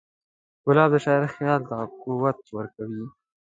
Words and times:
ګلاب 0.65 0.89
د 0.93 0.95
شاعر 1.05 1.23
خیال 1.35 1.61
ته 1.69 1.75
قوت 2.01 2.37
ورکوي. 2.57 3.05